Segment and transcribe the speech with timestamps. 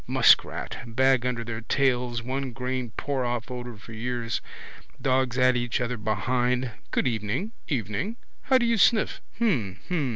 [0.07, 0.77] Muskrat.
[0.87, 2.23] Bag under their tails.
[2.23, 4.41] One grain pour off odour for years.
[4.99, 6.71] Dogs at each other behind.
[6.89, 7.51] Good evening.
[7.67, 8.15] Evening.
[8.41, 9.21] How do you sniff?
[9.37, 9.75] Hm.
[9.89, 10.09] Hm.